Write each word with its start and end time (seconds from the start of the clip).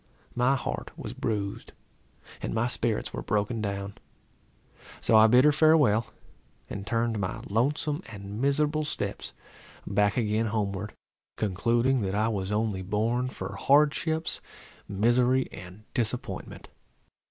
My 0.33 0.55
heart 0.55 0.89
was 0.97 1.13
bruised, 1.13 1.73
and 2.41 2.55
my 2.55 2.65
spirits 2.65 3.13
were 3.13 3.21
broken 3.21 3.61
down; 3.61 3.99
so 4.99 5.15
I 5.15 5.27
bid 5.27 5.45
her 5.45 5.51
farewell, 5.51 6.07
and 6.67 6.87
turned 6.87 7.19
my 7.19 7.41
lonesome 7.47 8.01
and 8.07 8.41
miserable 8.41 8.83
steps 8.83 9.33
back 9.85 10.17
again 10.17 10.47
homeward, 10.47 10.93
concluding 11.37 12.01
that 12.01 12.15
I 12.15 12.29
was 12.29 12.51
only 12.51 12.81
born 12.81 13.29
for 13.29 13.55
hardships, 13.57 14.41
misery, 14.89 15.47
and 15.51 15.83
disappointment. 15.93 16.69